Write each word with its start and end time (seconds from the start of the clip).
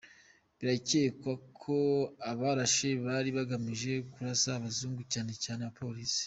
Birakekwa 0.57 1.31
ko 1.61 1.77
abarashe 2.31 2.89
bari 3.05 3.29
bagamije 3.37 3.91
kurasa 4.11 4.47
abazungu 4.53 5.01
cyane 5.13 5.31
cyane 5.43 5.61
abapolisi. 5.63 6.19